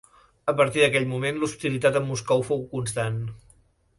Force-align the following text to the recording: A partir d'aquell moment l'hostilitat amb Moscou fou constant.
A 0.53 0.53
partir 0.61 0.79
d'aquell 0.83 1.05
moment 1.11 1.37
l'hostilitat 1.43 2.01
amb 2.01 2.11
Moscou 2.13 2.43
fou 2.51 2.65
constant. 2.75 3.23